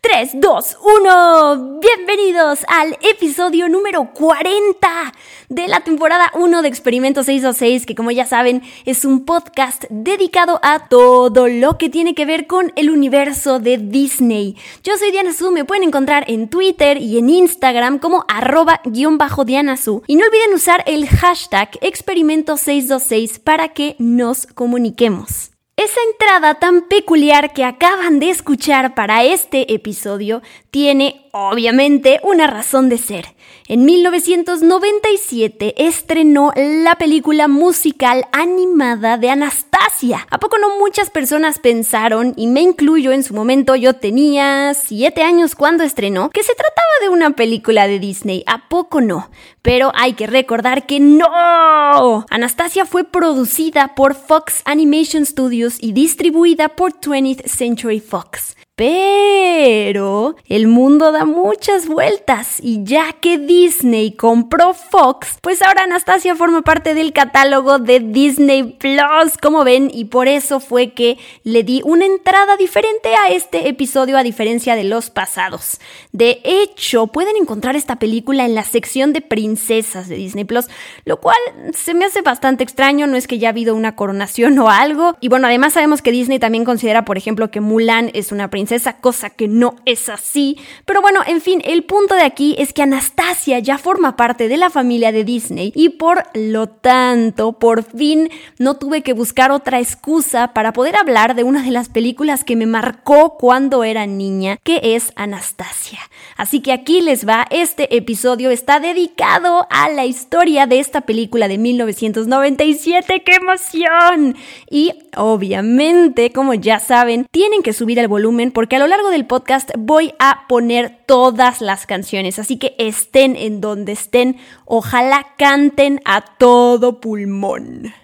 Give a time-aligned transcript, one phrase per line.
[0.00, 1.78] Tres, dos, uno.
[1.80, 5.12] Bienvenidos al episodio número 40
[5.48, 10.60] de la temporada 1 de Experimento 626, que como ya saben es un podcast dedicado
[10.62, 14.56] a todo lo que tiene que ver con el universo de Disney.
[14.82, 19.18] Yo soy Diana Su, me pueden encontrar en Twitter y en Instagram como arroba guion
[19.18, 19.68] bajo Diana.
[20.06, 25.50] Y no olviden usar el hashtag Experimento 626 para que nos comuniquemos.
[25.78, 30.42] Esa entrada tan peculiar que acaban de escuchar para este episodio
[30.72, 33.36] tiene obviamente una razón de ser.
[33.68, 40.26] En 1997 estrenó la película musical animada de Anastasia.
[40.30, 45.22] ¿A poco no muchas personas pensaron, y me incluyo en su momento, yo tenía 7
[45.22, 48.42] años cuando estrenó, que se trataba de una película de Disney?
[48.46, 49.30] ¿A poco no?
[49.62, 52.24] Pero hay que recordar que no.
[52.30, 58.56] Anastasia fue producida por Fox Animation Studios y distribuida por 20th Century Fox.
[58.78, 66.36] Pero el mundo da muchas vueltas y ya que Disney compró Fox, pues ahora Anastasia
[66.36, 71.64] forma parte del catálogo de Disney Plus, como ven, y por eso fue que le
[71.64, 75.80] di una entrada diferente a este episodio a diferencia de los pasados.
[76.12, 80.66] De hecho, pueden encontrar esta película en la sección de princesas de Disney Plus,
[81.04, 81.38] lo cual
[81.74, 85.16] se me hace bastante extraño, no es que ya ha habido una coronación o algo.
[85.18, 88.67] Y bueno, además sabemos que Disney también considera, por ejemplo, que Mulan es una princesa
[88.76, 90.58] esa cosa que no es así.
[90.84, 94.56] Pero bueno, en fin, el punto de aquí es que Anastasia ya forma parte de
[94.56, 99.80] la familia de Disney y por lo tanto, por fin no tuve que buscar otra
[99.80, 104.58] excusa para poder hablar de una de las películas que me marcó cuando era niña,
[104.62, 105.98] que es Anastasia.
[106.36, 111.48] Así que aquí les va, este episodio está dedicado a la historia de esta película
[111.48, 114.36] de 1997, ¡qué emoción!
[114.70, 119.24] Y obviamente, como ya saben, tienen que subir el volumen porque a lo largo del
[119.24, 126.00] podcast voy a poner todas las canciones, así que estén en donde estén, ojalá canten
[126.04, 127.94] a todo pulmón.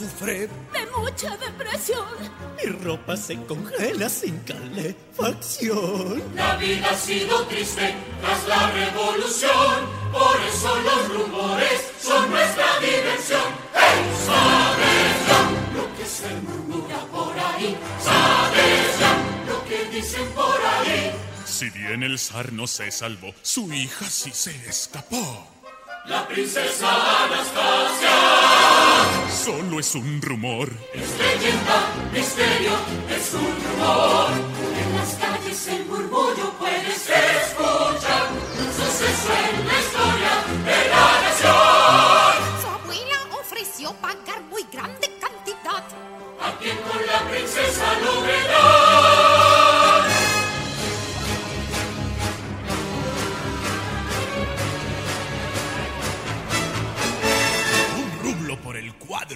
[0.00, 2.06] Sufre de mucha depresión.
[2.56, 6.22] Mi ropa se congela sin calefacción.
[6.34, 9.76] La vida ha sido triste tras la revolución.
[10.10, 13.48] Por eso los rumores son nuestra diversión.
[13.74, 14.00] ¡Hey!
[14.26, 15.40] ¿Sabes ya
[15.76, 17.76] lo que se murmura por ahí?
[18.02, 19.12] ¿Sabes ya
[19.48, 21.12] lo que dicen por ahí?
[21.44, 25.59] Si bien el zar no se salvó, su hija sí se escapó.
[26.10, 26.88] La princesa
[27.24, 28.10] Anastasia.
[29.30, 30.68] Solo es un rumor.
[30.92, 32.72] Es leyenda, misterio,
[33.08, 34.30] es un rumor.
[34.82, 38.26] En las calles el murmullo puedes escuchar.
[38.58, 40.32] Un suceso en la historia
[40.66, 42.34] de la nación.
[42.60, 45.84] Su abuela ofreció pagar muy grande cantidad.
[46.42, 49.29] A quien con la princesa logrará.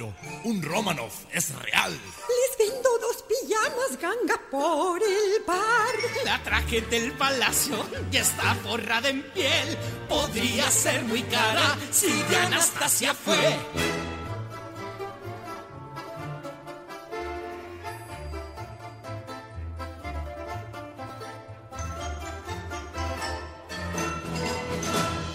[0.02, 1.92] Un Romanov es real.
[1.92, 5.94] Les vendo dos pijamas ganga por el bar.
[6.24, 7.76] La traje del palacio
[8.10, 9.78] ya está forrada en piel.
[10.08, 13.56] Podría ser muy cara si de Anastasia fue.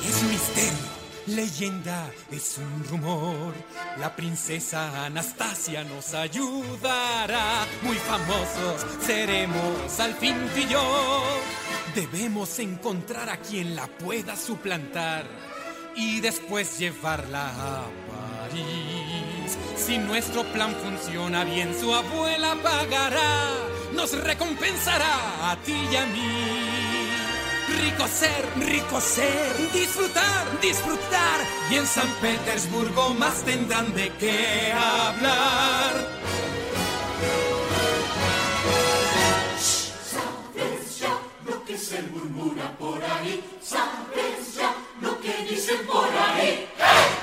[0.06, 0.90] Es misterio.
[1.28, 3.54] Leyenda es un rumor.
[3.98, 7.66] La princesa Anastasia nos ayudará.
[7.82, 11.24] Muy famosos seremos al fin y yo.
[11.96, 15.26] Debemos encontrar a quien la pueda suplantar
[15.96, 19.58] y después llevarla a París.
[19.76, 23.48] Si nuestro plan funciona bien, su abuela pagará,
[23.94, 26.59] nos recompensará a ti y a mí.
[27.78, 31.40] Rico ser, rico ser, disfrutar, disfrutar.
[31.70, 36.08] Y en San Petersburgo más tendrán de qué hablar.
[39.60, 46.68] Sabes ya lo que se murmura por ahí, sabes ya lo que dicen por ahí.
[46.78, 47.19] Sabes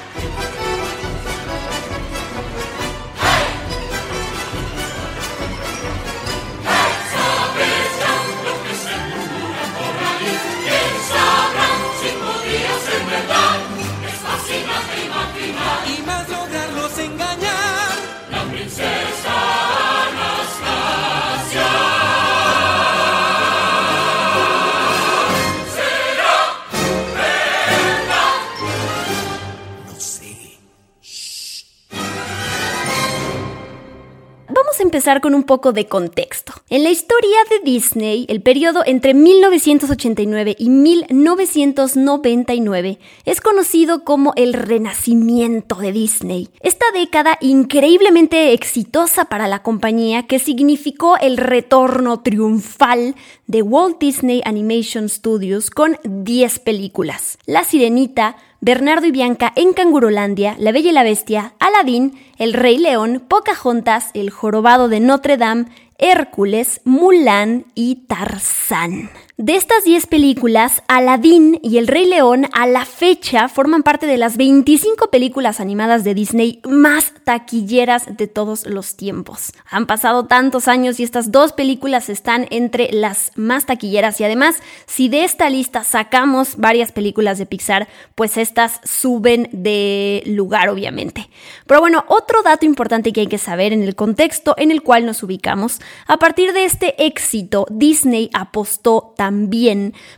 [34.67, 36.53] Vamos a empezar con un poco de contexto.
[36.69, 44.53] En la historia de Disney, el periodo entre 1989 y 1999 es conocido como el
[44.53, 46.49] renacimiento de Disney.
[46.59, 53.15] Esta década increíblemente exitosa para la compañía que significó el retorno triunfal
[53.47, 57.39] de Walt Disney Animation Studios con 10 películas.
[57.47, 62.79] La Sirenita, Bernardo y Bianca en Cangurolandia, La Bella y la Bestia, Aladín, El Rey
[62.79, 65.67] León, Pocahontas, El Jorobado de Notre Dame,
[65.99, 69.11] Hércules, Mulan y Tarzán.
[69.39, 74.17] De estas 10 películas, Aladdin y El Rey León a la fecha forman parte de
[74.17, 79.53] las 25 películas animadas de Disney más taquilleras de todos los tiempos.
[79.71, 84.63] Han pasado tantos años y estas dos películas están entre las más taquilleras y además,
[84.87, 91.29] si de esta lista sacamos varias películas de Pixar, pues estas suben de lugar obviamente.
[91.67, 95.05] Pero bueno, otro dato importante que hay que saber en el contexto en el cual
[95.05, 99.26] nos ubicamos, a partir de este éxito, Disney apostó también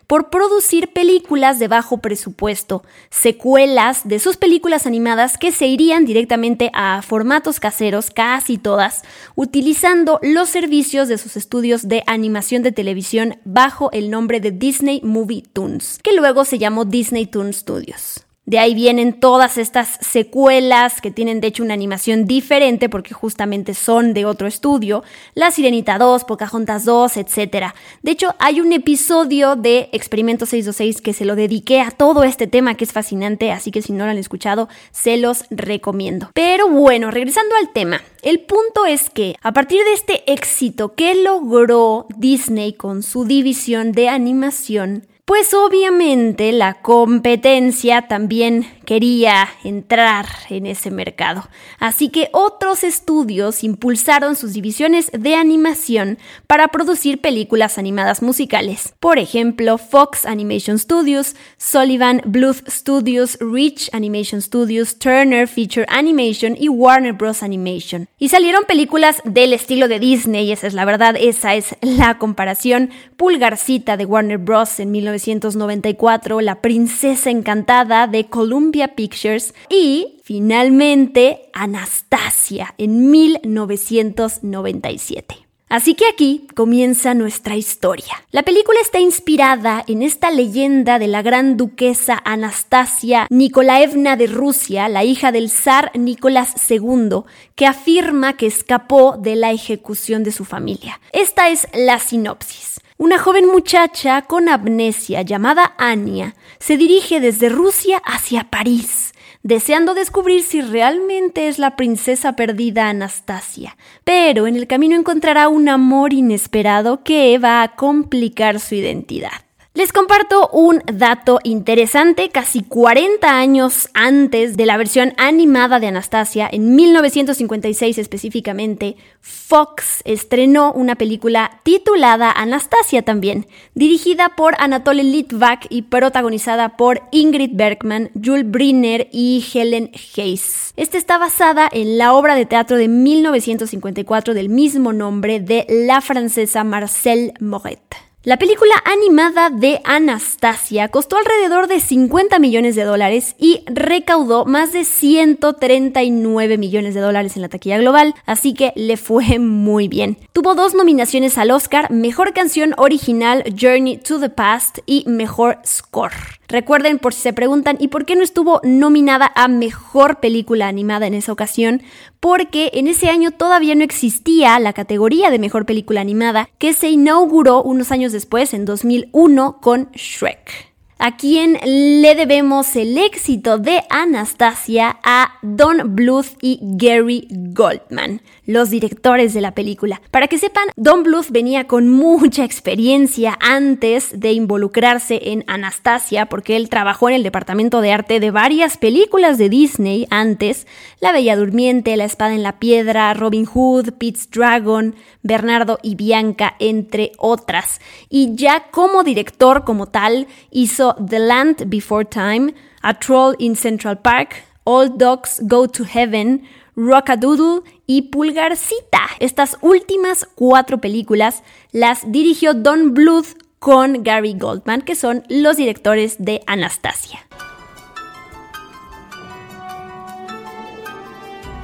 [0.06, 6.70] por producir películas de bajo presupuesto, secuelas de sus películas animadas que se irían directamente
[6.74, 9.02] a formatos caseros, casi todas,
[9.34, 15.00] utilizando los servicios de sus estudios de animación de televisión bajo el nombre de Disney
[15.02, 18.27] Movie Toons, que luego se llamó Disney Toon Studios.
[18.48, 23.74] De ahí vienen todas estas secuelas que tienen de hecho una animación diferente porque justamente
[23.74, 25.04] son de otro estudio.
[25.34, 27.74] La Sirenita 2, Pocahontas 2, etc.
[28.02, 32.46] De hecho, hay un episodio de Experimento 626 que se lo dediqué a todo este
[32.46, 36.30] tema que es fascinante, así que si no lo han escuchado, se los recomiendo.
[36.32, 38.00] Pero bueno, regresando al tema.
[38.22, 43.92] El punto es que a partir de este éxito que logró Disney con su división
[43.92, 51.46] de animación, pues obviamente la competencia también quería entrar en ese mercado.
[51.78, 58.94] Así que otros estudios impulsaron sus divisiones de animación para producir películas animadas musicales.
[58.98, 66.70] Por ejemplo, Fox Animation Studios, Sullivan Bluth Studios, Rich Animation Studios, Turner Feature Animation y
[66.70, 67.42] Warner Bros.
[67.42, 68.08] Animation.
[68.18, 72.88] Y salieron películas del estilo de Disney, esa es la verdad, esa es la comparación.
[73.18, 74.80] Pulgarcita de Warner Bros.
[74.80, 85.48] en 1994, La Princesa Encantada de Columbia Pictures y finalmente Anastasia en 1997.
[85.68, 88.24] Así que aquí comienza nuestra historia.
[88.30, 94.88] La película está inspirada en esta leyenda de la gran duquesa Anastasia Nikolaevna de Rusia,
[94.88, 100.46] la hija del zar Nicolás II, que afirma que escapó de la ejecución de su
[100.46, 101.00] familia.
[101.12, 102.80] Esta es la sinopsis.
[103.00, 109.12] Una joven muchacha con amnesia llamada Anya se dirige desde Rusia hacia París,
[109.44, 113.76] deseando descubrir si realmente es la princesa perdida Anastasia.
[114.02, 119.47] Pero en el camino encontrará un amor inesperado que va a complicar su identidad.
[119.74, 126.48] Les comparto un dato interesante, casi 40 años antes de la versión animada de Anastasia,
[126.50, 135.82] en 1956 específicamente, Fox estrenó una película titulada Anastasia también, dirigida por Anatole Litvak y
[135.82, 140.72] protagonizada por Ingrid Bergman, Jules Briner y Helen Hayes.
[140.76, 146.00] Esta está basada en la obra de teatro de 1954 del mismo nombre de la
[146.00, 148.07] francesa Marcelle Moret.
[148.28, 154.74] La película animada de Anastasia costó alrededor de 50 millones de dólares y recaudó más
[154.74, 160.18] de 139 millones de dólares en la taquilla global, así que le fue muy bien.
[160.34, 166.37] Tuvo dos nominaciones al Oscar, Mejor Canción Original Journey to the Past y Mejor Score.
[166.48, 171.06] Recuerden, por si se preguntan, ¿y por qué no estuvo nominada a Mejor Película Animada
[171.06, 171.82] en esa ocasión?
[172.20, 176.88] Porque en ese año todavía no existía la categoría de Mejor Película Animada, que se
[176.88, 183.82] inauguró unos años después, en 2001, con Shrek a quien le debemos el éxito de
[183.88, 190.00] Anastasia a Don Bluth y Gary Goldman, los directores de la película.
[190.10, 196.56] Para que sepan, Don Bluth venía con mucha experiencia antes de involucrarse en Anastasia, porque
[196.56, 200.66] él trabajó en el departamento de arte de varias películas de Disney antes,
[200.98, 206.54] La Bella Durmiente, La Espada en la Piedra, Robin Hood, Pete's Dragon, Bernardo y Bianca,
[206.58, 207.82] entre otras.
[208.08, 213.98] Y ya como director como tal, hizo The Land Before Time, A Troll in Central
[213.98, 216.44] Park, All Dogs Go to Heaven,
[216.76, 219.00] Rockadoodle y Pulgarcita.
[219.18, 221.42] Estas últimas cuatro películas
[221.72, 227.26] las dirigió Don Bluth con Gary Goldman, que son los directores de Anastasia.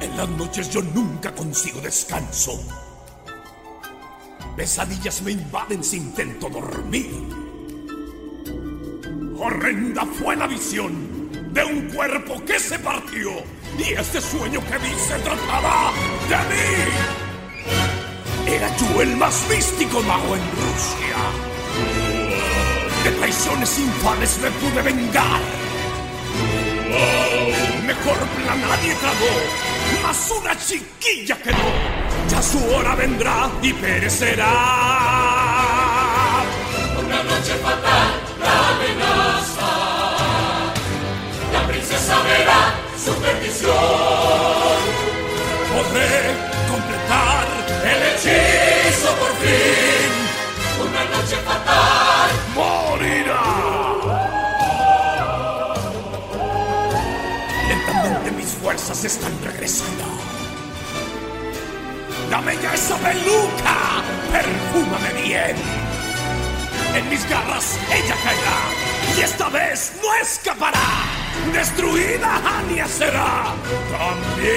[0.01, 2.59] En las noches yo nunca consigo descanso.
[4.57, 7.11] Pesadillas me invaden si intento dormir.
[9.37, 13.29] Horrenda fue la visión de un cuerpo que se partió
[13.77, 15.91] y este sueño que vi se trataba
[16.29, 16.65] de mí.
[18.47, 21.17] Era yo el más místico mago en Rusia.
[23.03, 25.41] De traiciones infames me pude vengar.
[27.85, 29.33] Mejor plan nadie tragó,
[30.03, 31.71] mas una chiquilla quedó.
[32.29, 34.53] Ya su hora vendrá y perecerá.
[36.97, 38.77] Una noche fatal la
[43.05, 43.71] su perdición.
[45.73, 46.15] Podré
[46.69, 47.45] completar
[47.91, 50.11] el hechizo por fin.
[50.85, 53.43] Una noche fatal morirá.
[57.67, 60.05] Lentamente mis fuerzas están regresando.
[62.31, 63.77] Dame ya esa peluca,
[64.31, 65.95] perfúmame bien
[66.95, 71.14] en mis garras ella caerá y esta vez no escapará.
[71.53, 73.53] Destruida Ania será
[73.91, 74.53] también.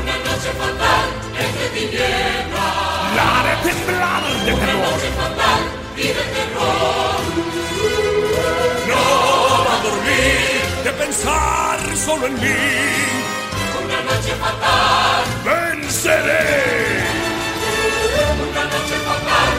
[0.00, 1.06] Una noche fatal
[1.38, 3.14] entre tinieblas.
[3.16, 4.82] La haré temblar de Una terror.
[4.90, 5.60] noche fatal
[5.96, 7.20] y de terror.
[8.88, 9.02] No
[9.66, 12.62] va a dormir de pensar solo en mí.
[13.84, 15.24] Una noche fatal.
[15.44, 16.46] Venceré.
[18.50, 19.52] Una noche fatal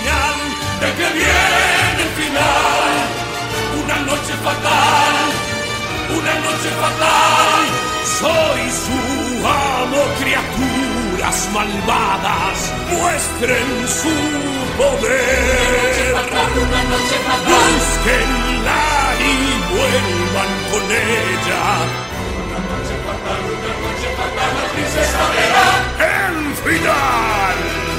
[0.00, 0.34] señal
[0.80, 2.92] de que viene el final.
[3.82, 5.14] Una noche fatal,
[6.18, 7.62] una noche fatal.
[8.20, 8.98] Soy su
[9.46, 12.58] amo, criaturas malvadas.
[12.90, 14.16] Muestren su
[14.76, 16.14] poder.
[16.56, 17.50] Una noche fatal.
[17.50, 18.82] Búsquenla
[19.20, 19.36] y
[19.72, 21.62] vuelvan con ella.
[22.40, 24.50] Una noche fatal, una noche fatal.
[24.60, 25.68] La princesa verá.
[26.16, 27.89] El final.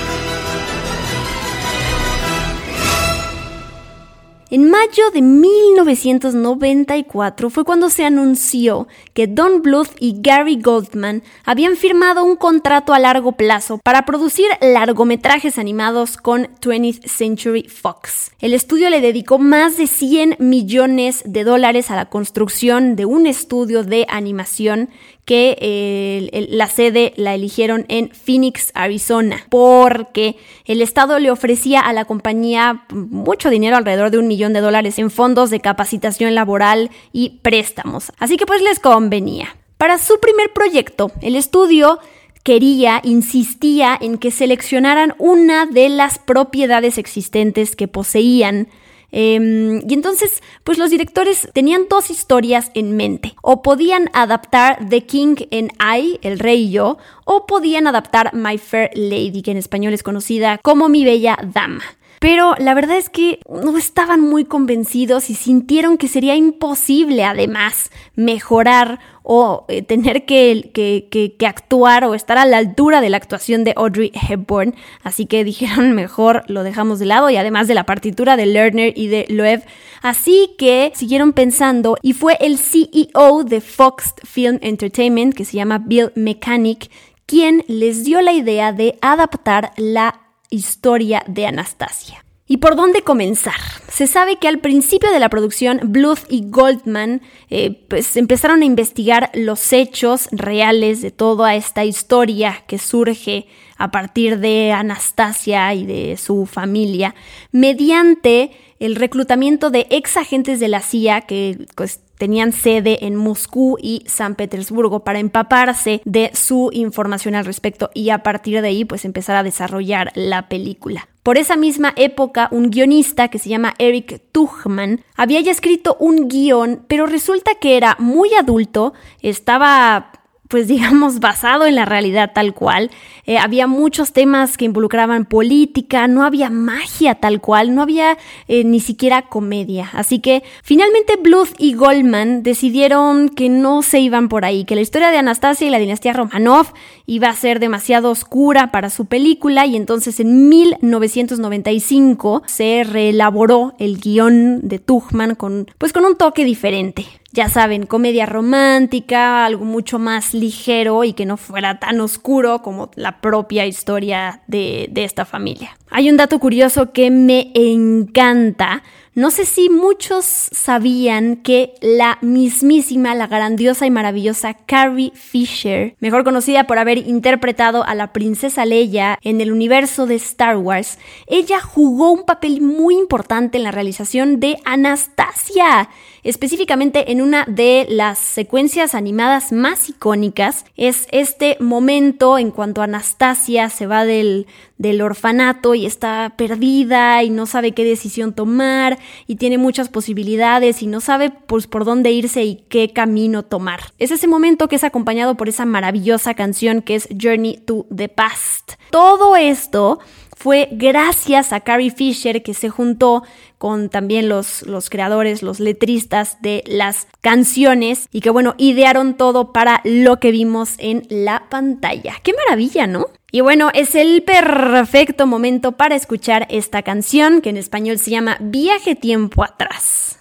[4.53, 11.77] En mayo de 1994 fue cuando se anunció que Don Bluth y Gary Goldman habían
[11.77, 18.31] firmado un contrato a largo plazo para producir largometrajes animados con 20th Century Fox.
[18.41, 23.27] El estudio le dedicó más de 100 millones de dólares a la construcción de un
[23.27, 24.89] estudio de animación
[25.25, 30.35] que la sede la eligieron en Phoenix, Arizona, porque
[30.65, 34.99] el Estado le ofrecía a la compañía mucho dinero, alrededor de un millón de dólares,
[34.99, 38.11] en fondos de capacitación laboral y préstamos.
[38.17, 39.55] Así que pues les convenía.
[39.77, 41.99] Para su primer proyecto, el estudio
[42.43, 48.67] quería, insistía en que seleccionaran una de las propiedades existentes que poseían
[49.11, 53.35] Em, y entonces, pues los directores tenían dos historias en mente.
[53.41, 58.57] O podían adaptar The King and I, El Rey y Yo, o podían adaptar My
[58.57, 61.83] Fair Lady, que en español es conocida como Mi Bella Dama.
[62.21, 67.89] Pero la verdad es que no estaban muy convencidos y sintieron que sería imposible además
[68.13, 73.17] mejorar o eh, tener que, que- que- actuar o estar a la altura de la
[73.17, 74.75] actuación de Audrey Hepburn.
[75.01, 78.93] Así que dijeron mejor lo dejamos de lado y además de la partitura de Lerner
[78.95, 79.63] y de Loeb.
[80.03, 85.79] Así que siguieron pensando y fue el CEO de Fox Film Entertainment, que se llama
[85.83, 86.91] Bill Mechanic,
[87.25, 90.19] quien les dio la idea de adaptar la
[90.51, 92.23] historia de Anastasia.
[92.51, 93.55] ¿Y por dónde comenzar?
[93.87, 98.65] Se sabe que al principio de la producción, Bluth y Goldman eh, pues empezaron a
[98.65, 105.85] investigar los hechos reales de toda esta historia que surge a partir de Anastasia y
[105.85, 107.15] de su familia
[107.53, 113.79] mediante el reclutamiento de ex agentes de la CIA que pues, tenían sede en Moscú
[113.81, 118.85] y San Petersburgo para empaparse de su información al respecto y a partir de ahí
[118.85, 121.09] pues empezar a desarrollar la película.
[121.23, 126.27] Por esa misma época, un guionista que se llama Eric Tuchman había ya escrito un
[126.27, 130.11] guion, pero resulta que era muy adulto, estaba
[130.51, 132.91] pues digamos, basado en la realidad tal cual.
[133.25, 138.17] Eh, había muchos temas que involucraban política, no había magia tal cual, no había
[138.47, 139.89] eh, ni siquiera comedia.
[139.93, 144.81] Así que finalmente Bluth y Goldman decidieron que no se iban por ahí, que la
[144.81, 146.73] historia de Anastasia y la dinastía Romanov
[147.05, 153.99] iba a ser demasiado oscura para su película y entonces en 1995 se reelaboró el
[153.99, 159.99] guion de Tuchman con, pues con un toque diferente ya saben, comedia romántica, algo mucho
[159.99, 165.23] más ligero y que no fuera tan oscuro como la propia historia de, de, esta
[165.23, 165.77] familia.
[165.89, 168.83] Hay un dato curioso que me encanta.
[169.13, 176.23] No sé si muchos sabían que la mismísima, la grandiosa y maravillosa Carrie Fisher, mejor
[176.23, 181.59] conocida por haber interpretado a la princesa Leia en el universo de Star Wars, ella
[181.59, 185.89] jugó un papel muy importante en la realización de Anastasia
[186.23, 190.65] específicamente en una de las secuencias animadas más icónicas.
[190.77, 197.29] Es este momento en cuanto Anastasia se va del, del orfanato y está perdida y
[197.29, 202.11] no sabe qué decisión tomar y tiene muchas posibilidades y no sabe pues, por dónde
[202.11, 203.81] irse y qué camino tomar.
[203.97, 208.09] Es ese momento que es acompañado por esa maravillosa canción que es Journey to the
[208.09, 208.73] Past.
[208.89, 209.99] Todo esto
[210.41, 213.21] fue gracias a Carrie Fisher que se juntó
[213.59, 219.53] con también los, los creadores, los letristas de las canciones y que bueno, idearon todo
[219.53, 222.15] para lo que vimos en la pantalla.
[222.23, 223.05] ¡Qué maravilla, ¿no?
[223.31, 228.37] Y bueno, es el perfecto momento para escuchar esta canción que en español se llama
[228.39, 230.20] Viaje tiempo atrás.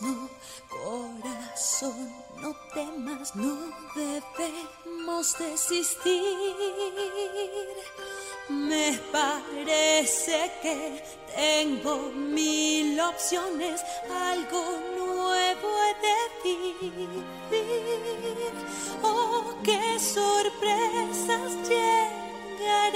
[0.00, 0.28] No,
[0.68, 3.56] corazón, no temas, no
[3.94, 6.12] debemos desistir.
[8.48, 11.02] Me parece que
[11.36, 17.24] tengo mil opciones, algo nuevo he de vivir.
[19.02, 22.92] Oh, qué sorpresas llegarán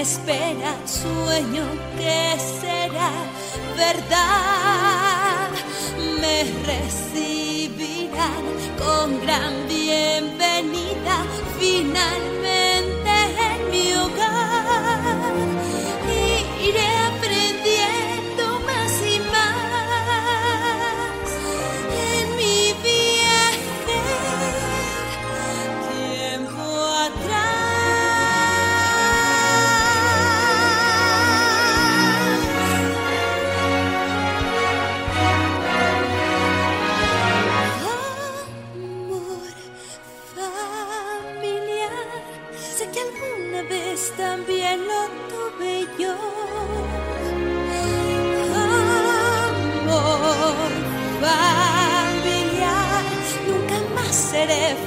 [0.00, 1.64] espera, sueño
[1.96, 3.12] que será
[3.76, 5.50] verdad.
[6.20, 7.29] Me recibirán
[8.80, 11.24] con gran bienvenida
[11.58, 12.29] finalmente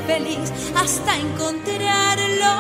[0.08, 2.54] feliz hasta encontrarlo.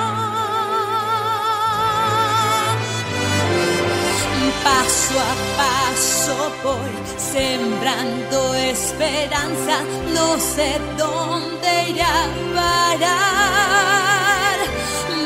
[4.64, 9.82] Paso a paso voy sembrando esperanza,
[10.14, 14.58] no sé dónde irá a parar.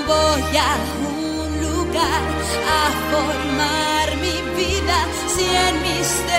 [0.08, 0.76] Voy a
[1.08, 2.24] un lugar
[2.80, 4.98] a formar mi vida,
[5.36, 6.37] cien misterios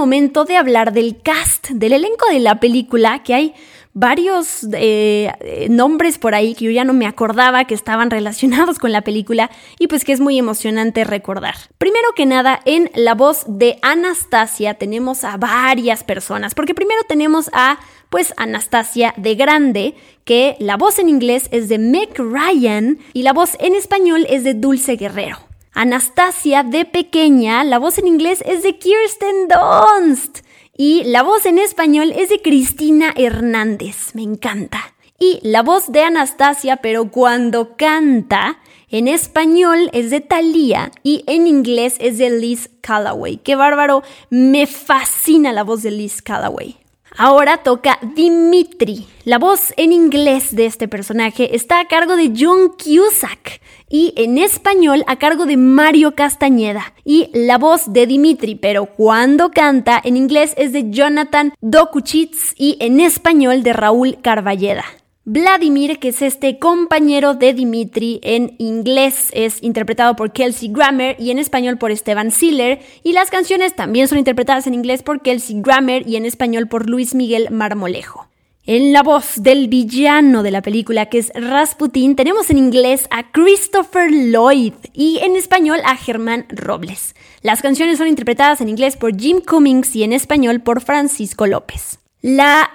[0.00, 3.54] momento de hablar del cast, del elenco de la película, que hay
[3.92, 8.92] varios eh, nombres por ahí que yo ya no me acordaba que estaban relacionados con
[8.92, 11.54] la película y pues que es muy emocionante recordar.
[11.76, 17.50] Primero que nada, en la voz de Anastasia tenemos a varias personas, porque primero tenemos
[17.52, 23.22] a pues Anastasia de Grande, que la voz en inglés es de Meg Ryan y
[23.22, 25.49] la voz en español es de Dulce Guerrero.
[25.72, 30.40] Anastasia de pequeña, la voz en inglés es de Kirsten Dunst.
[30.76, 34.94] Y la voz en español es de Cristina Hernández, me encanta.
[35.18, 41.46] Y la voz de Anastasia, pero cuando canta, en español es de Thalía y en
[41.46, 43.36] inglés es de Liz Callaway.
[43.36, 46.79] Qué bárbaro, me fascina la voz de Liz Callaway.
[47.16, 49.06] Ahora toca Dimitri.
[49.24, 54.38] La voz en inglés de este personaje está a cargo de John Cusack y en
[54.38, 56.94] español a cargo de Mario Castañeda.
[57.04, 62.76] Y la voz de Dimitri, pero cuando canta en inglés es de Jonathan Dokuchitz y
[62.80, 64.84] en español de Raúl Carballeda.
[65.26, 71.30] Vladimir, que es este compañero de Dimitri en inglés, es interpretado por Kelsey Grammer y
[71.30, 75.60] en español por Esteban Siller, y las canciones también son interpretadas en inglés por Kelsey
[75.60, 78.28] Grammer y en español por Luis Miguel Marmolejo.
[78.64, 83.30] En la voz del villano de la película, que es Rasputin, tenemos en inglés a
[83.30, 87.14] Christopher Lloyd y en español a Germán Robles.
[87.42, 91.98] Las canciones son interpretadas en inglés por Jim Cummings y en español por Francisco López.
[92.22, 92.70] La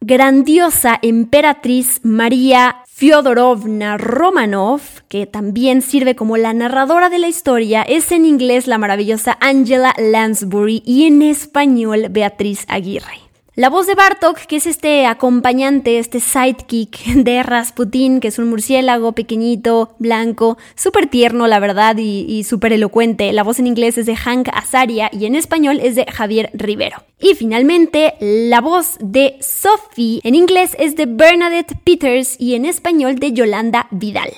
[0.00, 8.12] grandiosa emperatriz María Fyodorovna Romanov, que también sirve como la narradora de la historia, es
[8.12, 13.25] en inglés la maravillosa Angela Lansbury y en español Beatriz Aguirre.
[13.56, 18.50] La voz de Bartok, que es este acompañante, este sidekick de Rasputin, que es un
[18.50, 23.32] murciélago pequeñito, blanco, súper tierno, la verdad, y, súper elocuente.
[23.32, 26.98] La voz en inglés es de Hank Azaria y en español es de Javier Rivero.
[27.18, 33.16] Y finalmente, la voz de Sophie en inglés es de Bernadette Peters y en español
[33.16, 34.34] de Yolanda Vidal.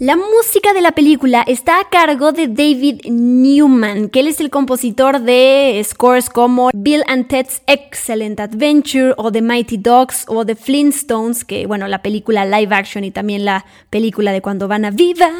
[0.00, 4.48] La música de la película está a cargo de David Newman, que él es el
[4.48, 10.54] compositor de scores como Bill and Ted's Excellent Adventure o The Mighty Dogs o The
[10.54, 14.92] Flintstones, que bueno, la película live action y también la película de cuando van a
[14.92, 15.32] Viva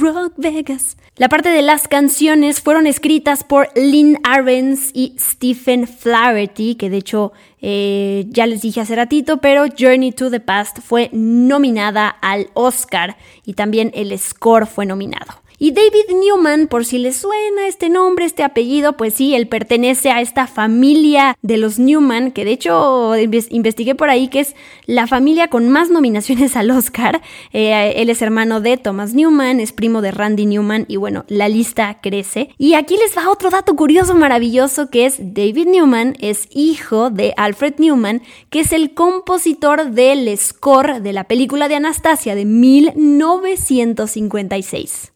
[0.00, 0.96] Rock Vegas.
[1.16, 6.96] La parte de las canciones fueron escritas por Lynn Arens y Stephen Flaherty, que de
[6.96, 12.48] hecho eh, ya les dije hace ratito, pero Journey to the Past fue nominada al
[12.54, 15.41] Oscar y también el score fue nominado.
[15.62, 20.10] Y David Newman, por si le suena este nombre, este apellido, pues sí, él pertenece
[20.10, 25.06] a esta familia de los Newman, que de hecho investigué por ahí que es la
[25.06, 27.22] familia con más nominaciones al Oscar.
[27.52, 31.48] Eh, él es hermano de Thomas Newman, es primo de Randy Newman y bueno, la
[31.48, 32.50] lista crece.
[32.58, 37.34] Y aquí les va otro dato curioso, maravilloso, que es David Newman es hijo de
[37.36, 45.11] Alfred Newman, que es el compositor del score de la película de Anastasia de 1956.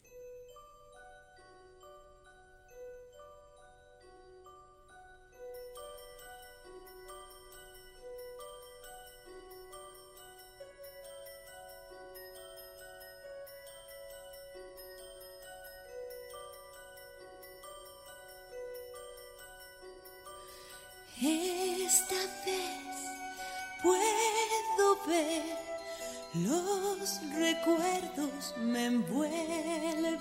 [27.06, 30.18] Los recuerdos me envuelven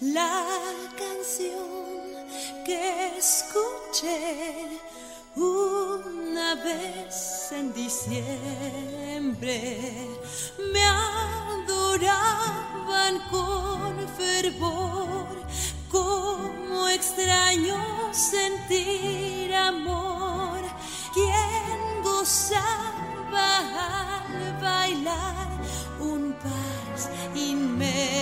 [0.00, 0.46] la
[0.96, 1.66] canción
[2.64, 4.78] que escuché
[5.34, 8.20] una vez en diciembre
[10.72, 10.84] me
[11.64, 15.42] adoraban con fervor
[15.90, 17.76] como extraño
[18.12, 20.60] sentir amor.
[21.12, 23.01] Quien gozaba
[23.82, 24.30] al
[24.62, 25.48] bailar
[26.12, 27.04] un vals
[27.48, 28.12] inmemorial.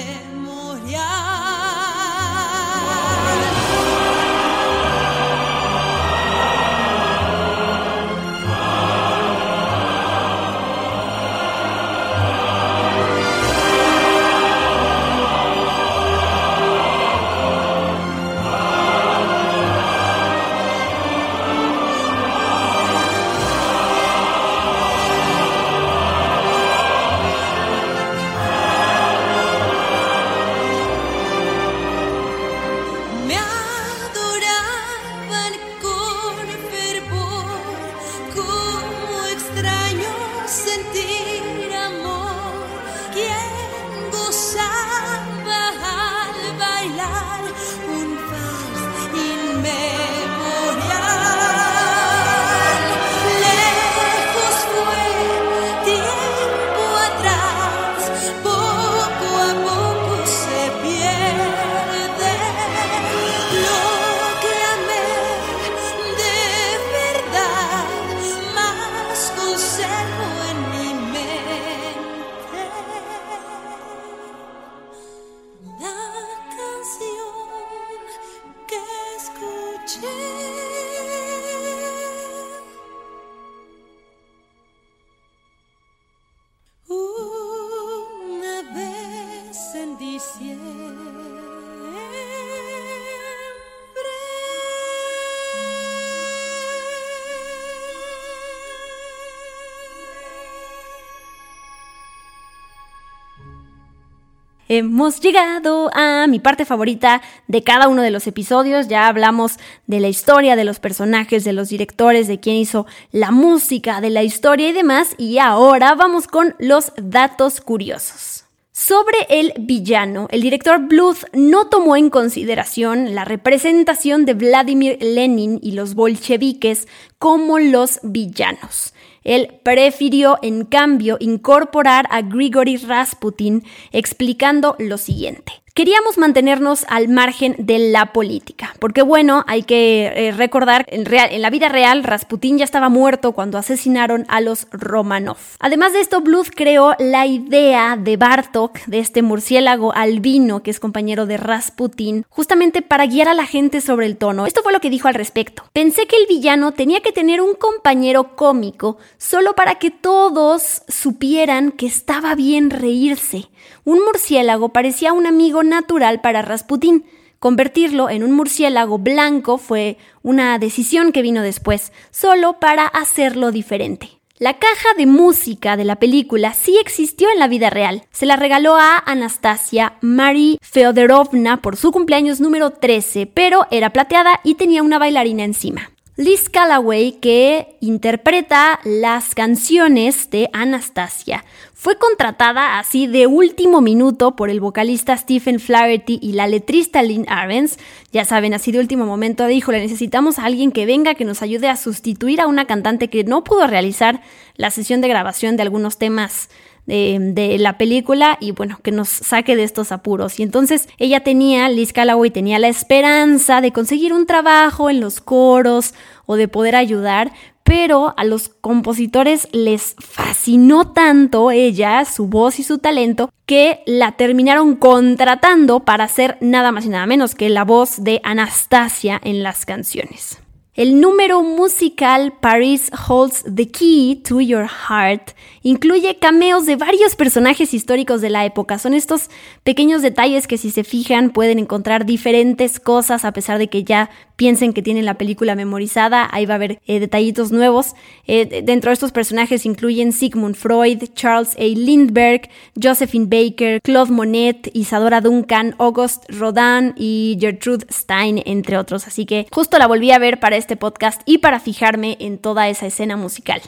[104.73, 108.87] Hemos llegado a mi parte favorita de cada uno de los episodios.
[108.87, 109.57] Ya hablamos
[109.89, 114.11] de la historia, de los personajes, de los directores, de quién hizo la música, de
[114.11, 115.17] la historia y demás.
[115.19, 118.45] Y ahora vamos con los datos curiosos.
[118.71, 125.59] Sobre el villano, el director Bluth no tomó en consideración la representación de Vladimir Lenin
[125.61, 126.87] y los bolcheviques
[127.19, 128.95] como los villanos.
[129.25, 135.53] Él prefirió, en cambio, incorporar a Grigory Rasputin explicando lo siguiente.
[135.81, 141.41] Queríamos mantenernos al margen de la política, porque bueno, hay que eh, recordar, en, en
[141.41, 145.39] la vida real, Rasputin ya estaba muerto cuando asesinaron a los Romanov.
[145.59, 150.81] Además de esto, Bluth creó la idea de Bartok, de este murciélago albino que es
[150.81, 154.45] compañero de Rasputin, justamente para guiar a la gente sobre el tono.
[154.45, 155.65] Esto fue lo que dijo al respecto.
[155.73, 161.73] Pensé que el villano tenía que tener un compañero cómico solo para que todos supieran
[161.73, 163.49] que estaba bien reírse.
[163.85, 167.07] Un murciélago parecía un amigo natural para Rasputín.
[167.39, 174.21] Convertirlo en un murciélago blanco fue una decisión que vino después, solo para hacerlo diferente.
[174.39, 178.05] La caja de música de la película sí existió en la vida real.
[178.11, 184.41] Se la regaló a Anastasia Marie Feodorovna por su cumpleaños número 13, pero era plateada
[184.43, 185.91] y tenía una bailarina encima.
[186.21, 194.51] Liz Callaway, que interpreta las canciones de Anastasia, fue contratada así de último minuto por
[194.51, 197.79] el vocalista Stephen Flaherty y la letrista Lynn Arens.
[198.13, 201.41] Ya saben, así de último momento dijo, le necesitamos a alguien que venga, que nos
[201.41, 204.21] ayude a sustituir a una cantante que no pudo realizar
[204.57, 206.51] la sesión de grabación de algunos temas
[206.91, 210.41] de, la película y bueno, que nos saque de estos apuros.
[210.41, 215.21] Y entonces ella tenía, Liz Calloway tenía la esperanza de conseguir un trabajo en los
[215.21, 215.95] coros
[216.27, 222.65] o de poder ayudar, pero a los compositores les fascinó tanto ella, su voz y
[222.65, 227.65] su talento, que la terminaron contratando para hacer nada más y nada menos que la
[227.65, 230.40] voz de Anastasia en las canciones.
[230.81, 237.75] El número musical Paris Holds the Key to Your Heart incluye cameos de varios personajes
[237.75, 238.79] históricos de la época.
[238.79, 239.29] Son estos
[239.63, 244.09] pequeños detalles que si se fijan pueden encontrar diferentes cosas a pesar de que ya
[244.41, 246.27] piensen que tienen la película memorizada.
[246.33, 247.95] Ahí va a haber eh, detallitos nuevos.
[248.27, 251.63] Eh, dentro de estos personajes incluyen Sigmund Freud, Charles A.
[251.63, 252.49] Lindbergh,
[252.83, 259.07] Josephine Baker, Claude Monet, Isadora Duncan, August Rodin y Gertrude Stein, entre otros.
[259.07, 262.69] Así que justo la volví a ver para este podcast y para fijarme en toda
[262.69, 263.63] esa escena musical.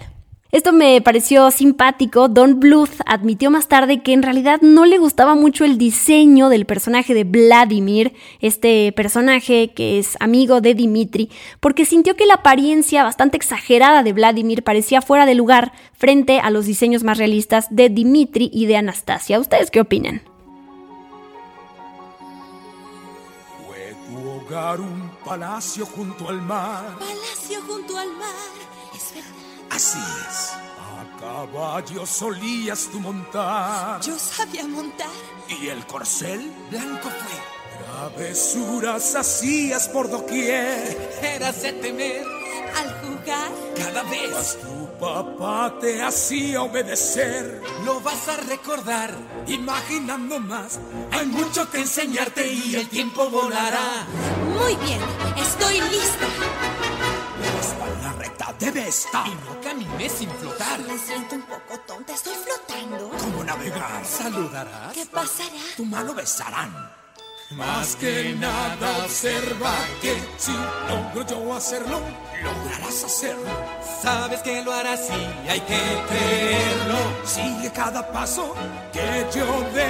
[0.52, 2.28] Esto me pareció simpático.
[2.28, 6.66] Don Bluth admitió más tarde que en realidad no le gustaba mucho el diseño del
[6.66, 13.02] personaje de Vladimir, este personaje que es amigo de Dimitri, porque sintió que la apariencia
[13.02, 17.88] bastante exagerada de Vladimir parecía fuera de lugar frente a los diseños más realistas de
[17.88, 19.40] Dimitri y de Anastasia.
[19.40, 20.20] ¿Ustedes qué opinan?
[23.66, 26.98] Fue tu hogar un palacio junto al mar.
[26.98, 28.52] Palacio junto al mar,
[28.94, 29.30] es verdad.
[29.70, 30.52] Así es.
[30.52, 34.00] A caballo solías tú montar.
[34.00, 35.08] Yo sabía montar.
[35.48, 36.52] ¿Y el corcel?
[36.70, 37.61] Blanco fue.
[37.92, 41.12] Travesuras hacías por doquier.
[41.22, 42.24] Eras de temer
[42.74, 44.30] Al jugar, cada vez.
[44.32, 47.60] Mas tu papá te hacía obedecer.
[47.84, 49.14] Lo vas a recordar,
[49.46, 50.80] imaginando más.
[51.10, 54.06] Hay mucho que enseñarte y el tiempo volará.
[54.58, 55.00] muy bien,
[55.36, 56.26] estoy lista.
[57.42, 59.26] La espalda recta debe estar.
[59.28, 60.80] Y no camines sin flotar.
[60.80, 63.10] Me siento un poco tonta, estoy flotando.
[63.18, 64.04] ¿Cómo navegar?
[64.06, 64.94] ¿Saludarás?
[64.94, 65.60] ¿Qué pasará?
[65.76, 67.01] Tu mano besarán.
[67.56, 70.52] Más que nada observa que si
[70.88, 72.00] logro yo hacerlo,
[72.42, 73.50] lograrás hacerlo.
[74.02, 76.98] Sabes que lo harás y hay que creerlo.
[77.24, 78.54] Sigue cada paso
[78.92, 79.88] que yo dé,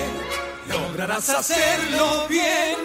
[0.69, 2.77] Lograrás hacerlo bien.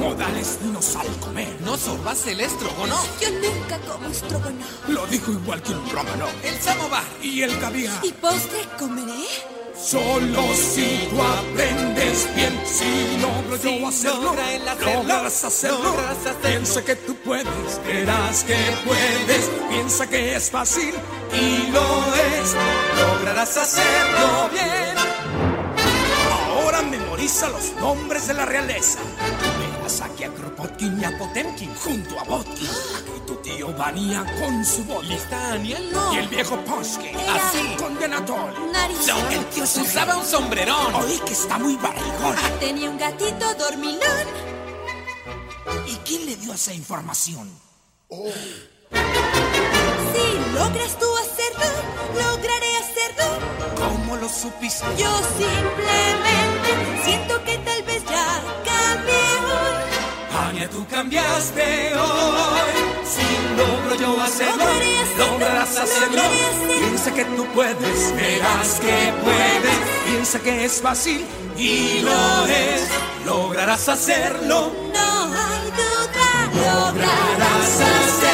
[0.00, 1.56] no dales unos al comer.
[1.60, 2.96] No sorbas el estrogono.
[3.20, 4.88] Yo nunca como estrogonoff.
[4.88, 6.26] Lo dijo igual que un romano.
[6.42, 7.04] El samovar.
[7.22, 8.04] Y el caviar.
[8.04, 9.55] ¿Y postre comeré?
[9.86, 15.94] Solo si tú aprendes bien, si logro Si yo hacerlo, hacerlo, lograrás hacerlo.
[16.10, 16.40] hacerlo.
[16.42, 19.48] Piensa que tú puedes, verás que puedes.
[19.70, 20.92] Piensa que es fácil
[21.32, 22.56] y lo es.
[23.00, 24.96] Lograrás hacerlo bien.
[26.48, 28.98] Ahora memoriza los nombres de la realeza.
[29.78, 32.68] Verás aquí a Kropotkin y a Potemkin junto a Botkin.
[33.46, 35.10] Tío Vania con su boli.
[35.10, 35.88] ¿Lista, Aniel?
[36.12, 37.10] Y el viejo Ponsky.
[37.14, 37.76] Así.
[37.78, 38.72] Con Denatol.
[38.72, 39.06] Nariz.
[39.06, 40.92] No, el tío se usaba un sombrerón.
[40.96, 42.34] Oí que está muy barrigón.
[42.58, 44.26] Tenía un gatito dormilón.
[45.86, 47.48] ¿Y quién le dio esa información?
[48.10, 48.26] Si
[50.52, 51.66] logras tú hacerlo,
[52.14, 53.26] lograré hacerlo.
[53.76, 54.86] ¿Cómo lo supiste.
[54.98, 58.42] Yo simplemente siento que tal vez ya
[60.56, 62.70] Anya, tú cambiaste hoy.
[63.04, 64.64] Si logro yo hacerlo,
[65.18, 66.22] lograrás hacerlo.
[66.66, 69.78] Piensa que tú puedes, verás que puedes.
[70.06, 71.26] Piensa que es fácil
[71.58, 72.88] y lo es.
[73.26, 74.72] Lograrás hacerlo.
[74.94, 78.25] No hay duda, Lograrás hacerlo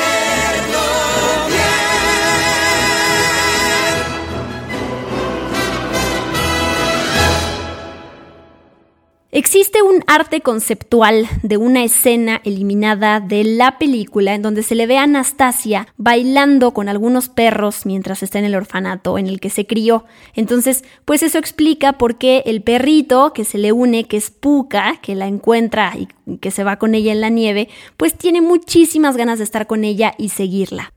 [9.54, 14.86] Existe un arte conceptual de una escena eliminada de la película en donde se le
[14.86, 19.50] ve a Anastasia bailando con algunos perros mientras está en el orfanato en el que
[19.50, 20.06] se crió.
[20.34, 24.96] Entonces, pues eso explica por qué el perrito que se le une, que es Puka,
[25.02, 29.18] que la encuentra y que se va con ella en la nieve, pues tiene muchísimas
[29.18, 30.94] ganas de estar con ella y seguirla.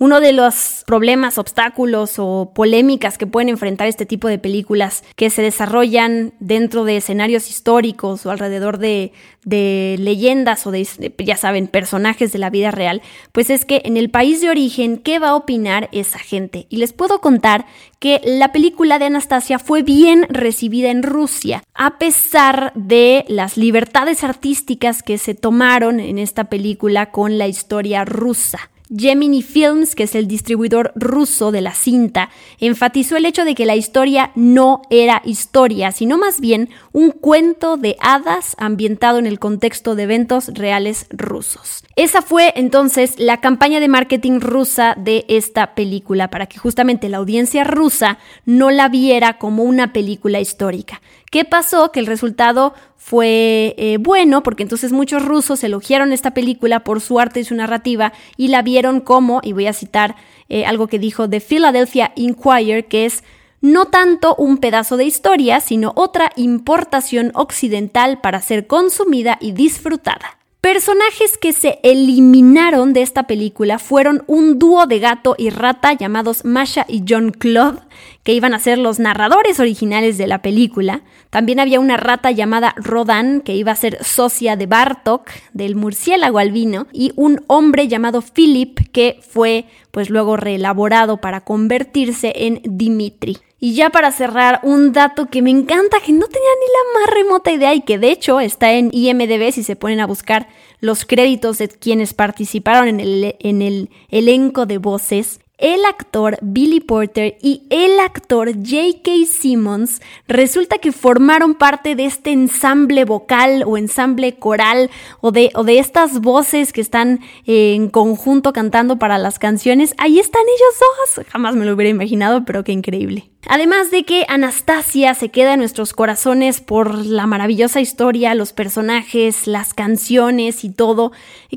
[0.00, 5.30] Uno de los problemas, obstáculos o polémicas que pueden enfrentar este tipo de películas que
[5.30, 9.12] se desarrollan dentro de escenarios históricos o alrededor de,
[9.44, 14.10] leyendas o de, ya saben, personajes de la vida real, pues es que en el
[14.10, 16.66] país de origen, ¿qué va a opinar esa gente?
[16.70, 17.64] Y les puedo contar
[18.00, 24.24] que la película de Anastasia fue bien recibida en Rusia, a pesar de las libertades
[24.24, 28.70] artísticas que se tomaron en esta película con la historia rusa.
[28.96, 33.66] Gemini Films, que es el distribuidor ruso de la cinta, enfatizó el hecho de que
[33.66, 39.38] la historia no era historia, sino más bien un cuento de hadas ambientado en el
[39.38, 41.84] contexto de eventos reales rusos.
[41.96, 47.18] Esa fue entonces la campaña de marketing rusa de esta película, para que justamente la
[47.18, 51.00] audiencia rusa no la viera como una película histórica.
[51.34, 51.90] ¿Qué pasó?
[51.90, 57.18] Que el resultado fue eh, bueno, porque entonces muchos rusos elogiaron esta película por su
[57.18, 60.14] arte y su narrativa y la vieron como, y voy a citar
[60.48, 63.24] eh, algo que dijo The Philadelphia Inquirer, que es
[63.60, 70.38] no tanto un pedazo de historia, sino otra importación occidental para ser consumida y disfrutada.
[70.64, 76.46] Personajes que se eliminaron de esta película fueron un dúo de gato y rata llamados
[76.46, 77.80] Masha y John Claude,
[78.22, 81.02] que iban a ser los narradores originales de la película.
[81.28, 86.38] También había una rata llamada Rodan, que iba a ser socia de Bartok, del murciélago
[86.38, 93.36] albino, y un hombre llamado Philip, que fue pues luego reelaborado para convertirse en Dimitri.
[93.64, 97.14] Y ya para cerrar, un dato que me encanta, que no tenía ni la más
[97.14, 100.48] remota idea y que de hecho está en IMDB si se ponen a buscar
[100.80, 106.80] los créditos de quienes participaron en el, en el elenco de voces el actor Billy
[106.80, 109.10] Porter y el actor J.K.
[109.26, 115.64] Simmons resulta que formaron parte de este ensamble vocal o ensamble coral o de, o
[115.64, 119.94] de estas voces que están en conjunto cantando para las canciones.
[119.96, 121.26] Ahí están ellos dos.
[121.28, 123.30] Jamás me lo hubiera imaginado, pero qué increíble.
[123.46, 129.46] Además de que Anastasia se queda en nuestros corazones por la maravillosa historia, los personajes,
[129.46, 131.12] las canciones y todo,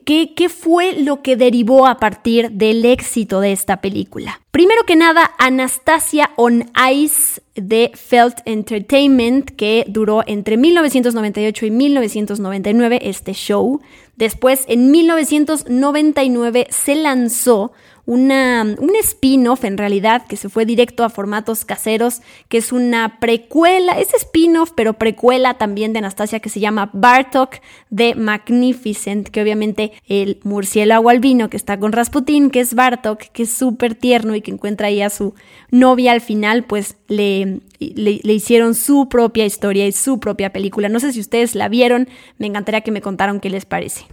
[0.06, 4.42] ¿qué, ¿qué, fue lo que derivó a partir del éxito de esta película?
[4.52, 13.00] Primero que nada, Anastasia on Ice de Felt Entertainment, que duró entre 1998 y 1999
[13.04, 13.82] este show.
[14.16, 17.72] Después, en 1999 se lanzó
[18.08, 23.20] una, un spin-off en realidad que se fue directo a formatos caseros, que es una
[23.20, 27.58] precuela, es spin-off, pero precuela también de Anastasia que se llama Bartok
[27.90, 33.44] de Magnificent, que obviamente el murciélago albino que está con Rasputin, que es Bartok, que
[33.44, 35.36] es súper tierno y que encuentra ahí a su
[35.70, 40.88] novia al final, pues le, le, le, hicieron su propia historia y su propia película.
[40.88, 44.06] No sé si ustedes la vieron, me encantaría que me contaron qué les parece.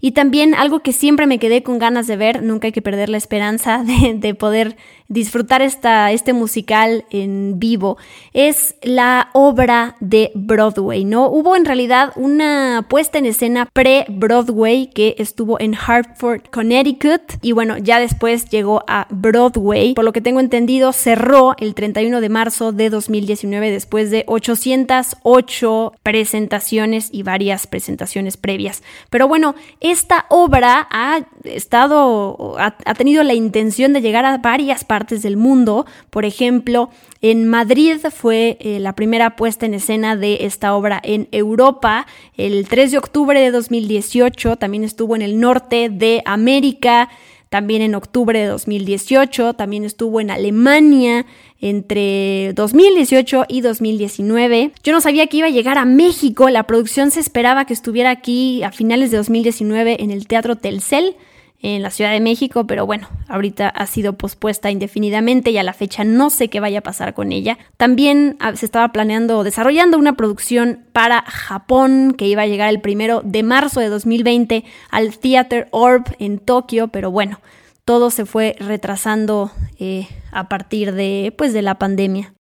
[0.00, 3.08] Y también algo que siempre me quedé con ganas de ver, nunca hay que perder
[3.08, 4.76] la esperanza de, de poder
[5.10, 7.98] disfrutar esta, este musical en vivo,
[8.32, 11.28] es la obra de Broadway, ¿no?
[11.28, 17.76] Hubo en realidad una puesta en escena pre-Broadway que estuvo en Hartford, Connecticut, y bueno,
[17.76, 19.94] ya después llegó a Broadway.
[19.94, 25.92] Por lo que tengo entendido, cerró el 31 de marzo de 2019 después de 808
[26.04, 28.84] presentaciones y varias presentaciones previas.
[29.10, 29.56] Pero bueno,
[29.90, 35.86] esta obra ha estado, ha, tenido la intención de llegar a varias partes del mundo.
[36.10, 36.90] Por ejemplo,
[37.22, 42.06] en Madrid fue eh, la primera puesta en escena de esta obra en Europa.
[42.36, 47.08] El 3 de octubre de 2018 también estuvo en el norte de América.
[47.50, 51.26] También en octubre de 2018, también estuvo en Alemania
[51.60, 54.70] entre 2018 y 2019.
[54.84, 58.10] Yo no sabía que iba a llegar a México, la producción se esperaba que estuviera
[58.10, 61.16] aquí a finales de 2019 en el Teatro Telcel
[61.62, 65.74] en la Ciudad de México, pero bueno, ahorita ha sido pospuesta indefinidamente y a la
[65.74, 67.58] fecha no sé qué vaya a pasar con ella.
[67.76, 72.80] También ah, se estaba planeando, desarrollando una producción para Japón que iba a llegar el
[72.80, 77.40] primero de marzo de 2020 al Theater Orb en Tokio, pero bueno,
[77.84, 82.34] todo se fue retrasando eh, a partir de, pues, de la pandemia.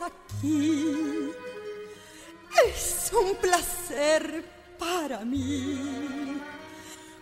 [0.00, 1.32] Aquí.
[2.66, 4.44] Es un placer
[4.78, 6.40] para mí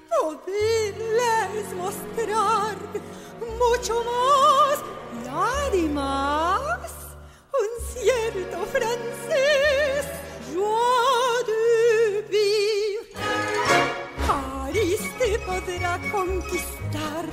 [0.09, 2.77] poderles mostrar
[3.59, 4.79] mucho más
[5.75, 6.91] y más
[7.53, 10.07] un cierto francés.
[14.27, 17.25] París te podrá conquistar,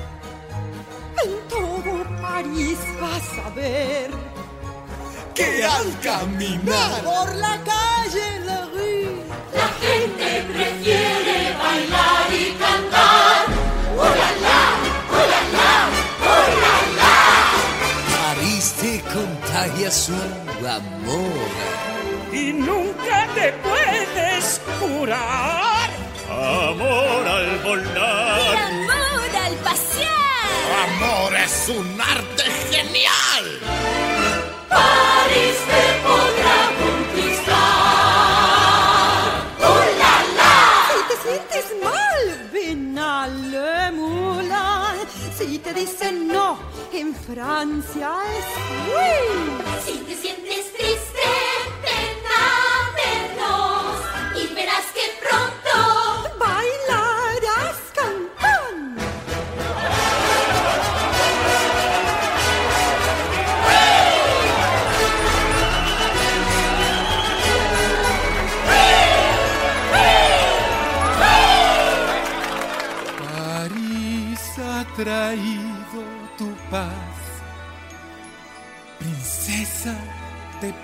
[1.23, 4.32] en todo París vas a ver
[5.35, 13.45] que al caminar por la calle, la rue, la gente prefiere bailar y cantar.
[13.95, 14.61] ¡Ulala!
[15.09, 15.71] ¡Ulala!
[16.33, 17.15] ¡Ulala!
[18.15, 21.49] París te contagia su amor.
[22.31, 25.89] Y nunca te puedes curar.
[26.29, 28.57] Amor al volar.
[28.57, 30.13] amor al pasear.
[30.87, 33.92] Amor es un arte genial.
[47.33, 48.45] Francia es.
[49.83, 51.27] Si te sientes triste,
[51.81, 53.97] ven a vernos
[54.39, 55.75] y verás que pronto
[56.37, 58.75] bailarás cantón.
[73.17, 74.85] París ha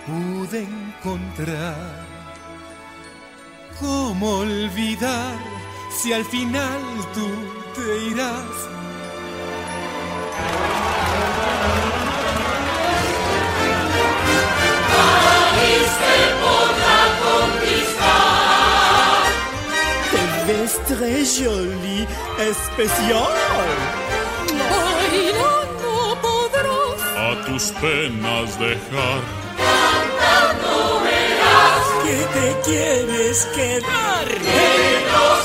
[0.09, 2.07] pude encontrar.
[3.79, 5.35] ¿Cómo olvidar
[5.91, 6.81] si al final
[7.13, 7.29] tú
[7.75, 8.55] te irás?
[14.93, 18.39] París te podrá conquistar.
[20.11, 22.07] Te ves très jolie,
[22.39, 23.35] especial.
[24.71, 25.91] Bailando
[26.21, 26.99] podrás.
[27.17, 29.38] A tus penas dejar.
[32.09, 35.38] Que te quieres quedar.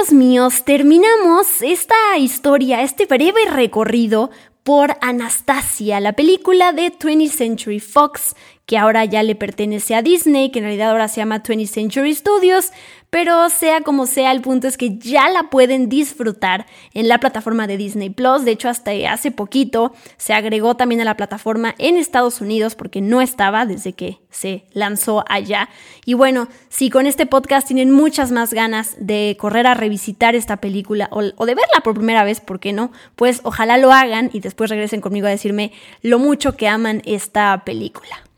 [0.00, 4.30] Amigos míos, terminamos esta historia, este breve recorrido
[4.62, 8.34] por Anastasia, la película de 20th Century Fox,
[8.70, 12.14] que ahora ya le pertenece a Disney, que en realidad ahora se llama 20th Century
[12.14, 12.70] Studios,
[13.10, 17.66] pero sea como sea, el punto es que ya la pueden disfrutar en la plataforma
[17.66, 18.44] de Disney Plus.
[18.44, 23.00] De hecho, hasta hace poquito se agregó también a la plataforma en Estados Unidos porque
[23.00, 25.68] no estaba desde que se lanzó allá.
[26.04, 30.58] Y bueno, si con este podcast tienen muchas más ganas de correr a revisitar esta
[30.58, 32.92] película o, o de verla por primera vez, ¿por qué no?
[33.16, 37.64] Pues ojalá lo hagan y después regresen conmigo a decirme lo mucho que aman esta
[37.64, 38.29] película.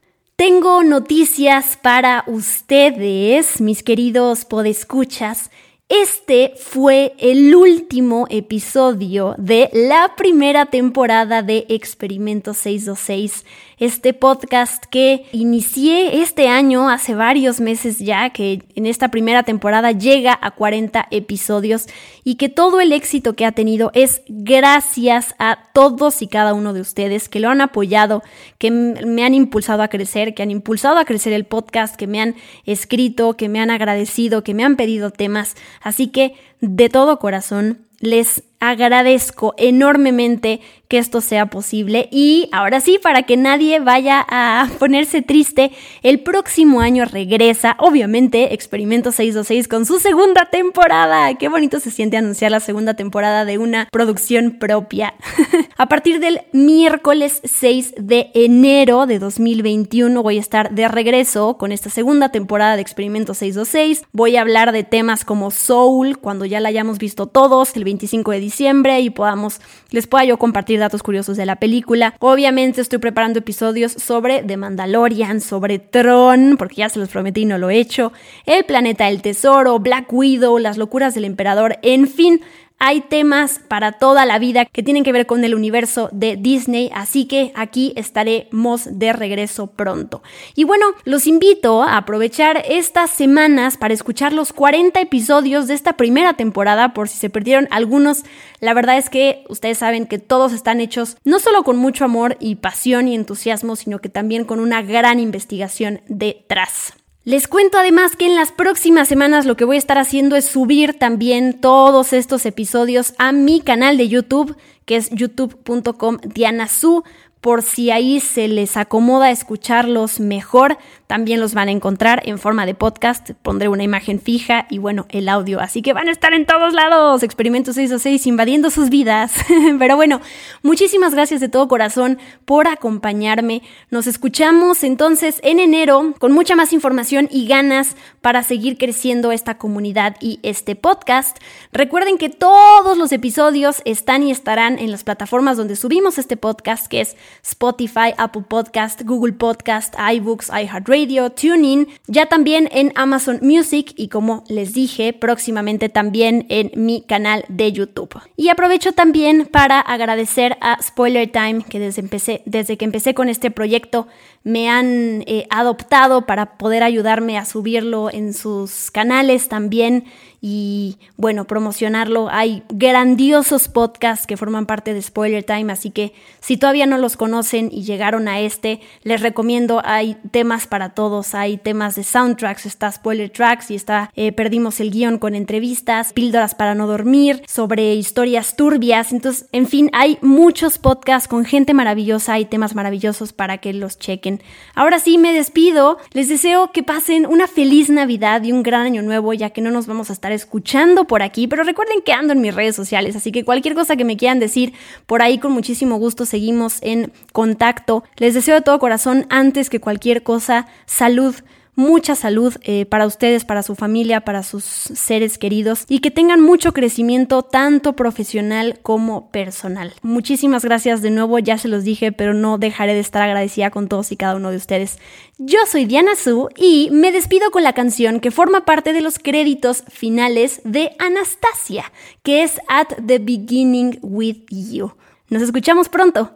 [0.44, 5.52] Tengo noticias para ustedes, mis queridos podescuchas.
[5.88, 13.44] Este fue el último episodio de la primera temporada de Experimento 626,
[13.82, 19.90] este podcast que inicié este año, hace varios meses ya, que en esta primera temporada
[19.90, 21.88] llega a 40 episodios
[22.22, 26.74] y que todo el éxito que ha tenido es gracias a todos y cada uno
[26.74, 28.22] de ustedes que lo han apoyado,
[28.58, 32.20] que me han impulsado a crecer, que han impulsado a crecer el podcast, que me
[32.20, 35.56] han escrito, que me han agradecido, que me han pedido temas.
[35.80, 43.00] Así que de todo corazón les agradezco enormemente que esto sea posible y ahora sí,
[43.02, 49.84] para que nadie vaya a ponerse triste, el próximo año regresa, obviamente, Experimento 626 con
[49.84, 51.34] su segunda temporada.
[51.34, 55.14] Qué bonito se siente anunciar la segunda temporada de una producción propia.
[55.76, 61.72] a partir del miércoles 6 de enero de 2021 voy a estar de regreso con
[61.72, 64.04] esta segunda temporada de Experimento 626.
[64.12, 68.30] Voy a hablar de temas como Soul, cuando ya la hayamos visto todos, el 25
[68.30, 72.14] de diciembre y podamos, les pueda yo compartir datos curiosos de la película.
[72.18, 77.46] Obviamente estoy preparando episodios sobre The Mandalorian, sobre Tron, porque ya se los prometí y
[77.46, 78.12] no lo he hecho,
[78.44, 82.40] El Planeta del Tesoro, Black Widow, Las Locuras del Emperador, en fin,
[82.84, 86.90] hay temas para toda la vida que tienen que ver con el universo de Disney,
[86.92, 90.24] así que aquí estaremos de regreso pronto.
[90.56, 95.92] Y bueno, los invito a aprovechar estas semanas para escuchar los 40 episodios de esta
[95.92, 98.24] primera temporada, por si se perdieron algunos.
[98.58, 102.36] La verdad es que ustedes saben que todos están hechos no solo con mucho amor
[102.40, 106.94] y pasión y entusiasmo, sino que también con una gran investigación detrás.
[107.24, 110.44] Les cuento además que en las próximas semanas lo que voy a estar haciendo es
[110.44, 114.56] subir también todos estos episodios a mi canal de YouTube,
[114.86, 117.04] que es youtube.com dianasu
[117.40, 120.78] por si ahí se les acomoda escucharlos mejor,
[121.12, 123.32] también los van a encontrar en forma de podcast.
[123.42, 125.60] Pondré una imagen fija y bueno, el audio.
[125.60, 127.22] Así que van a estar en todos lados.
[127.22, 129.34] Experimentos 606 invadiendo sus vidas.
[129.78, 130.22] Pero bueno,
[130.62, 133.60] muchísimas gracias de todo corazón por acompañarme.
[133.90, 139.58] Nos escuchamos entonces en enero con mucha más información y ganas para seguir creciendo esta
[139.58, 141.36] comunidad y este podcast.
[141.74, 146.86] Recuerden que todos los episodios están y estarán en las plataformas donde subimos este podcast,
[146.86, 153.92] que es Spotify, Apple Podcast, Google Podcast, iBooks, iHeartRadio, TuneIn, ya también en Amazon Music
[153.96, 158.20] y como les dije, próximamente también en mi canal de YouTube.
[158.36, 163.28] Y aprovecho también para agradecer a Spoiler Time que desde, empecé, desde que empecé con
[163.28, 164.06] este proyecto
[164.44, 170.04] me han eh, adoptado para poder ayudarme a subirlo en sus canales también
[170.44, 172.28] y bueno, promocionarlo.
[172.28, 177.16] Hay grandiosos podcasts que forman parte de Spoiler Time, así que si todavía no los
[177.16, 182.66] conocen y llegaron a este, les recomiendo, hay temas para todos, hay temas de soundtracks,
[182.66, 187.44] está Spoiler Tracks y está eh, Perdimos el guion con entrevistas, píldoras para no dormir,
[187.46, 193.32] sobre historias turbias, entonces, en fin, hay muchos podcasts con gente maravillosa, hay temas maravillosos
[193.32, 194.31] para que los chequen.
[194.74, 199.02] Ahora sí, me despido, les deseo que pasen una feliz Navidad y un gran año
[199.02, 202.32] nuevo, ya que no nos vamos a estar escuchando por aquí, pero recuerden que ando
[202.32, 204.72] en mis redes sociales, así que cualquier cosa que me quieran decir
[205.06, 208.04] por ahí con muchísimo gusto seguimos en contacto.
[208.16, 211.34] Les deseo de todo corazón, antes que cualquier cosa, salud
[211.74, 216.40] mucha salud eh, para ustedes, para su familia, para sus seres queridos y que tengan
[216.40, 219.94] mucho crecimiento tanto profesional como personal.
[220.02, 223.88] Muchísimas gracias de nuevo, ya se los dije, pero no dejaré de estar agradecida con
[223.88, 224.98] todos y cada uno de ustedes.
[225.38, 229.18] Yo soy Diana Su y me despido con la canción que forma parte de los
[229.18, 231.90] créditos finales de Anastasia,
[232.22, 234.92] que es At the Beginning with You.
[235.30, 236.32] Nos escuchamos pronto.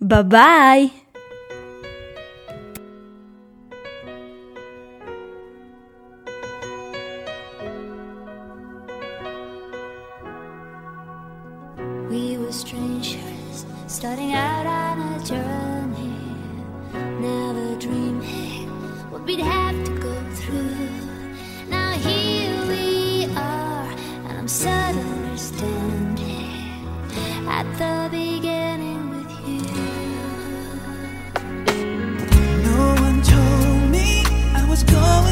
[0.00, 1.01] Bye bye.
[12.52, 16.12] Strangers, starting out on a journey,
[17.18, 18.68] never dreaming
[19.10, 20.88] what we'd have to go through.
[21.70, 23.90] Now here we are,
[24.28, 26.86] and I'm suddenly standing
[27.48, 29.62] at the beginning with you.
[32.64, 34.24] No one told me
[34.54, 35.31] I was going